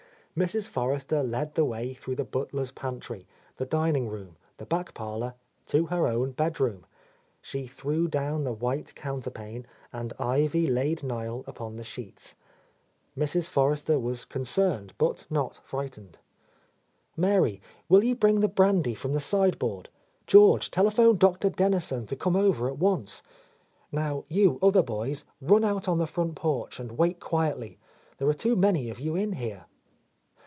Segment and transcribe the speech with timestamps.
[0.37, 0.69] Mrs.
[0.69, 5.33] Forrester led the way through the butler's pantry, the dining room, the back parlour,
[5.65, 6.85] to her own bedroom.
[7.41, 11.75] She threw down the white counterpane, and Ivy laid Niel —oO— A Lost Lady upon
[11.75, 12.35] the sheets.
[13.17, 13.49] Mrs.
[13.49, 16.17] Forrester was concerned, but not frightened.
[17.17, 17.59] "Mary,
[17.89, 19.89] will you bring the brandy from the sideboard.
[20.27, 21.49] George, telephone Dr.
[21.49, 23.21] Dennison to come over at once.
[23.91, 27.79] Now you other boys run out on the front porch and wait quietly.
[28.17, 29.65] There are too many of you in here."